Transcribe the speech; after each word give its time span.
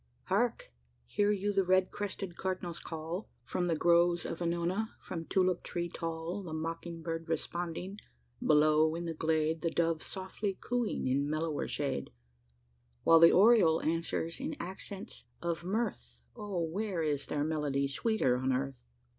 Hark! 0.29 0.73
hear 1.05 1.29
you 1.29 1.53
the 1.53 1.63
red 1.63 1.91
crested 1.91 2.35
cardinal's 2.35 2.79
call 2.79 3.29
From 3.43 3.67
the 3.67 3.75
groves 3.75 4.25
of 4.25 4.39
annona? 4.39 4.87
from 4.99 5.25
tulip 5.25 5.61
tree 5.61 5.89
tall 5.89 6.41
The 6.41 6.53
mock 6.55 6.85
bird 7.03 7.29
responding? 7.29 7.99
below, 8.43 8.95
in 8.95 9.05
the 9.05 9.13
glade, 9.13 9.61
The 9.61 9.69
dove 9.69 10.01
softly 10.01 10.57
cooing 10.59 11.05
in 11.05 11.29
mellower 11.29 11.67
shade 11.67 12.09
While 13.03 13.19
the 13.19 13.31
oriole 13.31 13.79
answers 13.83 14.39
in 14.39 14.55
accents 14.59 15.25
of 15.39 15.63
mirth? 15.63 16.23
Oh, 16.35 16.63
where 16.63 17.03
is 17.03 17.27
there 17.27 17.43
melody 17.43 17.87
sweeter 17.87 18.37
on 18.37 18.51
earth? 18.51 18.83